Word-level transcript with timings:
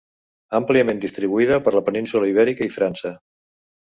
Àmpliament 0.59 1.01
distribuïda 1.03 1.59
per 1.67 1.75
la 1.77 1.83
península 1.89 2.31
Ibèrica 2.31 2.67
i 2.69 2.75
França. 2.79 3.15